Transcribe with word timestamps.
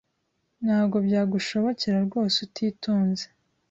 Ntabwo 0.63 0.95
byagushobokera 1.07 1.97
rwose 2.07 2.37
utitonze 2.47 3.25